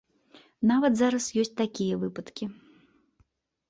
Нават 0.71 0.93
зараз 1.03 1.29
ёсць 1.43 1.53
такія 1.63 2.03
выпадкі! 2.07 2.53